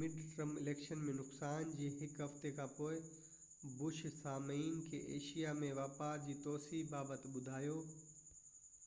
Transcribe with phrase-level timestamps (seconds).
[0.00, 3.00] mid term election ۾ نقصان جي هڪ هفتي کانپوءِ
[3.80, 7.80] بش سامعين کي ايشيا ۾ واپار جي توسيع بابت ٻڌايو